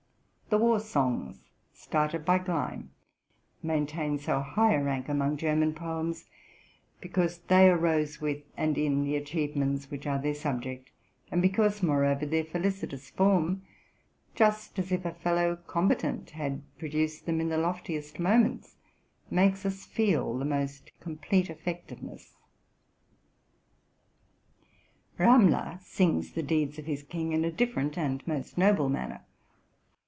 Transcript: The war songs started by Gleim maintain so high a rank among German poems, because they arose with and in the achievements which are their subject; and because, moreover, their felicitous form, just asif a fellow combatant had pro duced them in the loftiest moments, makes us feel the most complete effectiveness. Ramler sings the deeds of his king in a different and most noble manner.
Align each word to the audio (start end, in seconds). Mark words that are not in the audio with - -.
The 0.49 0.57
war 0.57 0.81
songs 0.81 1.45
started 1.71 2.25
by 2.25 2.37
Gleim 2.39 2.89
maintain 3.63 4.19
so 4.19 4.41
high 4.41 4.73
a 4.73 4.83
rank 4.83 5.07
among 5.07 5.37
German 5.37 5.73
poems, 5.73 6.25
because 6.99 7.37
they 7.37 7.69
arose 7.69 8.19
with 8.19 8.43
and 8.57 8.77
in 8.77 9.05
the 9.05 9.15
achievements 9.15 9.89
which 9.89 10.05
are 10.05 10.19
their 10.21 10.33
subject; 10.33 10.91
and 11.31 11.41
because, 11.41 11.81
moreover, 11.81 12.25
their 12.25 12.43
felicitous 12.43 13.09
form, 13.11 13.61
just 14.35 14.75
asif 14.75 15.05
a 15.05 15.13
fellow 15.13 15.55
combatant 15.67 16.31
had 16.31 16.63
pro 16.77 16.89
duced 16.89 17.25
them 17.25 17.39
in 17.39 17.47
the 17.47 17.57
loftiest 17.57 18.19
moments, 18.19 18.75
makes 19.29 19.65
us 19.65 19.85
feel 19.85 20.37
the 20.37 20.43
most 20.43 20.91
complete 20.99 21.49
effectiveness. 21.49 22.35
Ramler 25.17 25.79
sings 25.81 26.33
the 26.33 26.43
deeds 26.43 26.77
of 26.77 26.87
his 26.87 27.03
king 27.03 27.31
in 27.31 27.45
a 27.45 27.51
different 27.53 27.97
and 27.97 28.21
most 28.27 28.57
noble 28.57 28.89
manner. 28.89 29.21